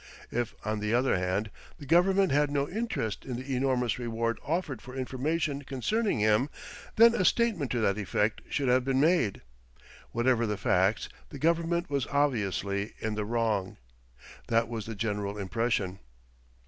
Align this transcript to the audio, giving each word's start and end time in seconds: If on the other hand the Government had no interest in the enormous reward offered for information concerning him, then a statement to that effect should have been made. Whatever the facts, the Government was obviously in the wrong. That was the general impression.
If 0.31 0.55
on 0.65 0.79
the 0.79 0.95
other 0.95 1.15
hand 1.15 1.51
the 1.77 1.85
Government 1.85 2.31
had 2.31 2.49
no 2.49 2.67
interest 2.67 3.23
in 3.23 3.35
the 3.35 3.55
enormous 3.55 3.99
reward 3.99 4.39
offered 4.43 4.81
for 4.81 4.95
information 4.95 5.61
concerning 5.61 6.17
him, 6.17 6.49
then 6.95 7.13
a 7.13 7.23
statement 7.23 7.69
to 7.69 7.79
that 7.81 7.99
effect 7.99 8.41
should 8.49 8.67
have 8.67 8.83
been 8.83 8.99
made. 8.99 9.43
Whatever 10.09 10.47
the 10.47 10.57
facts, 10.57 11.07
the 11.29 11.37
Government 11.37 11.91
was 11.91 12.07
obviously 12.07 12.95
in 12.99 13.13
the 13.13 13.25
wrong. 13.25 13.77
That 14.47 14.67
was 14.69 14.87
the 14.87 14.95
general 14.95 15.37
impression. 15.37 15.99